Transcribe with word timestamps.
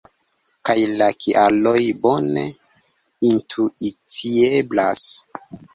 Kaj 0.69 0.75
la 1.01 1.09
kialoj 1.25 1.75
bone 2.07 2.47
intuicieblas. 3.33 5.11